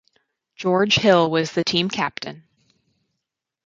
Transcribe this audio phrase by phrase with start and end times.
[0.55, 2.47] George Hill was the team captain.